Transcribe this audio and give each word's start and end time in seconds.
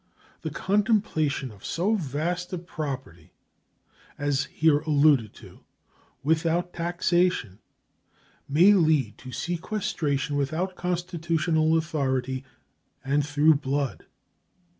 The 0.41 0.49
contemplation 0.49 1.51
of 1.51 1.63
so 1.63 1.93
vast 1.93 2.51
a 2.53 2.57
property 2.57 3.33
as 4.17 4.45
here 4.45 4.79
alluded 4.79 5.31
to, 5.35 5.59
without 6.23 6.73
taxation, 6.73 7.59
may 8.49 8.73
lead 8.73 9.19
to 9.19 9.31
sequestration 9.31 10.37
without 10.37 10.73
constitutional 10.75 11.77
authority 11.77 12.43
and 13.05 13.23
through 13.23 13.57
blood. 13.57 14.07